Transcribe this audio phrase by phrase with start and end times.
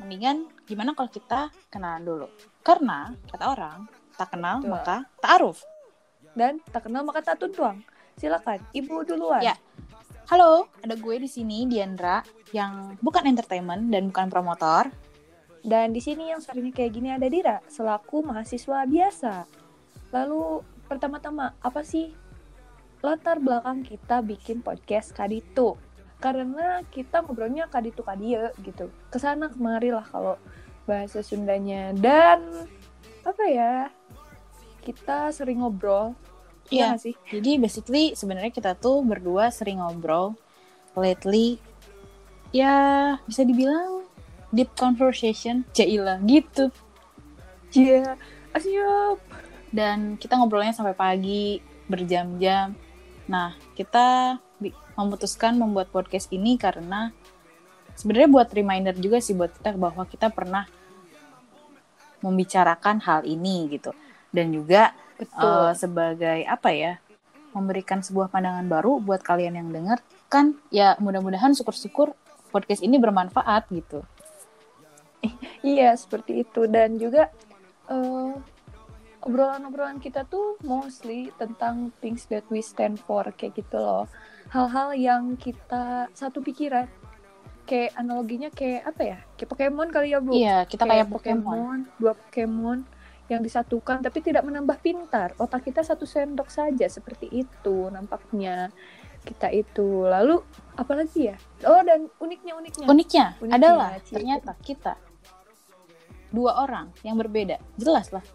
[0.00, 2.28] mendingan gimana kalau kita kenalan dulu?
[2.64, 3.84] Karena kata orang
[4.16, 4.72] tak kenal Betul.
[4.72, 5.58] maka ta'aruf.
[6.32, 7.84] Dan tak kenal maka tak tuntuang.
[8.16, 9.44] Silakan, Ibu duluan.
[9.44, 9.56] Ya.
[10.32, 12.22] Halo, ada gue di sini Diandra
[12.54, 14.88] yang bukan entertainment dan bukan promotor.
[15.60, 19.44] Dan di sini yang suaranya kayak gini ada Dira, selaku mahasiswa biasa.
[20.14, 22.14] Lalu pertama-tama, apa sih
[23.04, 25.76] latar belakang kita bikin podcast Kaditu?
[26.20, 28.92] Karena kita ngobrolnya Kaditu Kadie gitu.
[29.08, 30.36] Ke sana kemari lah kalau
[30.84, 31.96] bahasa Sundanya.
[31.96, 32.68] Dan
[33.24, 33.88] apa ya?
[34.84, 36.12] Kita sering ngobrol.
[36.70, 37.14] Iya nggak sih?
[37.32, 40.38] Jadi basically sebenarnya kita tuh berdua sering ngobrol
[40.94, 41.58] lately
[42.50, 44.06] ya bisa dibilang
[44.54, 46.70] deep conversation Jaila gitu.
[47.70, 48.18] Iya,
[48.58, 49.18] siap.
[49.70, 52.74] dan kita ngobrolnya sampai pagi berjam-jam.
[53.30, 54.38] Nah, kita
[55.00, 57.10] memutuskan membuat podcast ini karena
[57.96, 60.68] sebenarnya buat reminder juga sih buat kita bahwa kita pernah
[62.20, 63.96] membicarakan hal ini gitu.
[64.28, 65.40] Dan juga Betul.
[65.40, 66.94] eh, sebagai apa ya?
[67.50, 69.98] memberikan sebuah pandangan baru buat kalian yang dengar
[70.30, 72.14] kan ya mudah-mudahan syukur-syukur
[72.54, 74.06] podcast ini bermanfaat gitu.
[75.60, 76.64] Iya, seperti itu.
[76.64, 77.28] Dan juga
[77.92, 78.32] eh,
[79.20, 84.08] obrolan-obrolan kita tuh mostly tentang things that we stand for, kayak gitu loh.
[84.50, 86.90] Hal-hal yang kita satu pikiran.
[87.66, 89.18] Kayak analoginya kayak apa ya?
[89.38, 90.34] Kayak Pokemon kali ya, Bu?
[90.34, 91.86] Iya, kita kayak Pokemon.
[92.02, 92.82] Dua Pokemon
[93.30, 95.38] yang disatukan tapi tidak menambah pintar.
[95.38, 98.74] Otak kita satu sendok saja seperti itu nampaknya
[99.22, 100.02] kita itu.
[100.02, 100.42] Lalu
[100.74, 101.36] apalagi ya?
[101.62, 102.90] Oh, dan uniknya-uniknya.
[102.90, 104.18] Uniknya, Uniknya, adalah Ci.
[104.18, 104.98] ternyata kita
[106.34, 107.62] dua orang yang berbeda.
[107.78, 108.26] Jelas lah.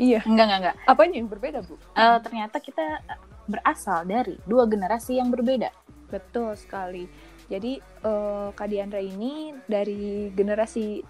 [0.00, 0.24] Iya.
[0.24, 0.76] Enggak, enggak, enggak.
[0.88, 1.76] Apanya yang berbeda, Bu?
[1.76, 3.04] Eh, ternyata kita
[3.44, 5.70] berasal dari dua generasi yang berbeda.
[6.08, 7.06] Betul sekali.
[7.48, 11.04] Jadi eh, Kak Diandra ini dari generasi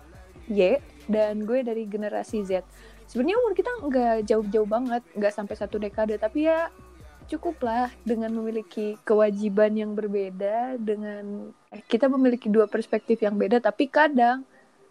[0.50, 0.77] Y
[1.09, 2.65] dan gue dari generasi Z.
[3.05, 6.72] Sebenarnya umur kita nggak jauh-jauh banget, nggak sampai satu dekade, tapi ya
[7.25, 13.89] cukuplah dengan memiliki kewajiban yang berbeda, dengan eh, kita memiliki dua perspektif yang beda, tapi
[13.89, 14.45] kadang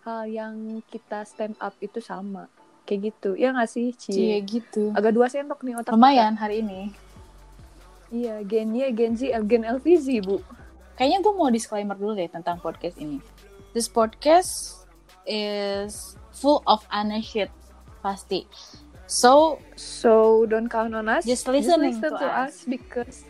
[0.06, 2.50] hal yang kita stand up itu sama,
[2.86, 3.34] kayak gitu.
[3.38, 4.14] Ya nggak sih, Ci?
[4.14, 4.94] Cie gitu.
[4.94, 5.94] Agak dua sendok nih otak.
[5.94, 6.94] Lumayan hari ini.
[8.13, 10.38] Iya, Gen Y, Gen Z, Gen LVZ, Bu.
[10.94, 13.18] Kayaknya gue mau disclaimer dulu deh tentang podcast ini.
[13.74, 14.85] This podcast
[15.25, 16.85] is full of
[17.25, 17.50] shit.
[18.06, 18.46] Pasti.
[19.09, 21.25] So, So don't count on us.
[21.25, 22.53] Just listen to to us.
[22.53, 23.25] us because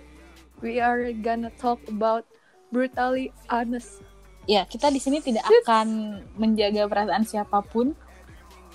[0.60, 2.28] we are gonna talk about
[2.68, 4.04] brutally honest.
[4.44, 5.64] ya kita di sini tidak Shit.
[5.64, 5.88] akan
[6.36, 7.96] menjaga perasaan siapa pun.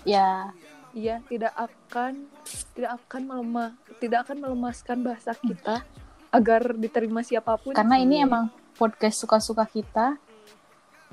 [0.09, 0.57] Ya,
[0.97, 2.27] Iya, tidak akan
[2.73, 5.85] tidak akan melemah, tidak akan melemaskan bahasa kita
[6.29, 7.73] agar diterima siapa pun.
[7.73, 10.17] karena ini emang podcast suka-suka kita.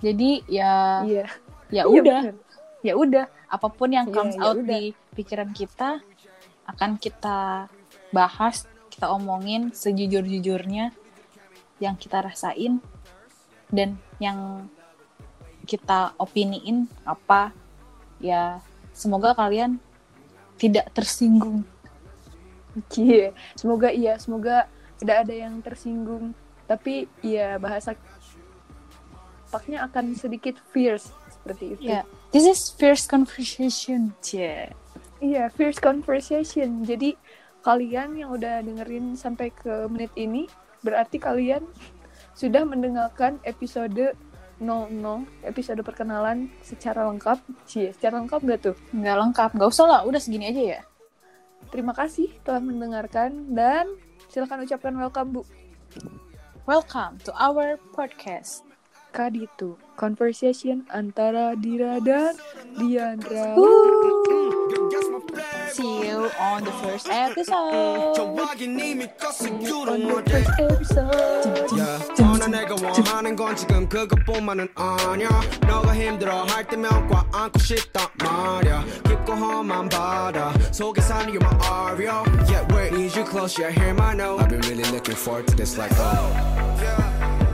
[0.04, 1.26] Jadi ya iya.
[1.72, 2.22] ya Iya, udah
[2.84, 6.04] ya udah apa pun yang Iya, comes ya out di pikiran kita
[6.68, 7.70] akan kita
[8.12, 10.92] bahas kita omongin sejujur-jujurnya
[11.84, 12.80] yang kita rasain
[13.68, 14.70] dan yang
[15.66, 17.52] kita opiniin apa
[18.22, 18.62] ya
[18.96, 19.78] semoga kalian
[20.56, 21.68] tidak tersinggung
[22.96, 23.32] Iya.
[23.56, 24.68] Semoga iya, semoga
[25.00, 26.36] tidak ada yang tersinggung.
[26.68, 27.96] Tapi iya bahasa
[29.54, 31.88] paknya akan sedikit fierce seperti itu.
[31.88, 32.02] ya
[32.36, 34.74] this is first conversation Cie.
[35.24, 36.84] Iya, fierce conversation.
[36.84, 37.16] Jadi
[37.64, 40.52] kalian yang udah dengerin sampai ke menit ini,
[40.84, 41.64] berarti kalian
[42.36, 44.12] sudah mendengarkan episode
[44.60, 47.44] 00, episode perkenalan secara lengkap.
[47.68, 48.76] Cie, secara lengkap nggak tuh?
[48.96, 50.82] nggak lengkap nggak usah lah udah segini aja ya
[51.74, 53.90] Terima kasih telah mendengarkan dan
[54.30, 55.42] silakan ucapkan welcome Bu.
[56.70, 58.62] welcome to our podcast
[59.16, 62.36] Kaditu, conversation antara Dira dan
[62.76, 63.56] Diandra.
[65.75, 70.47] see you on the first episode 좋아하긴 이미 껐어 You On don't the want that
[70.59, 71.77] first episode.
[71.77, 72.23] yeah.
[72.23, 75.29] 어나 내가 원하는 건 지금 그것뿐만은 아니야
[75.67, 81.91] 너가 힘들어 할 때면 꽉 안고 싶단 말야 깊고 험한 바다 속에 사는 you're my
[81.91, 85.47] aria Yeah, where need you close, yeah, hear my note I've been really looking forward
[85.49, 86.31] to this like oh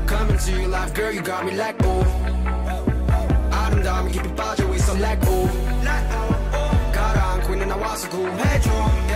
[0.07, 2.05] Coming to your life, girl, you got me like oh
[3.51, 5.49] 아름다운 마음이 깊이 빠져 있어 let go
[5.85, 6.30] 가라
[7.92, 9.11] popsicle head.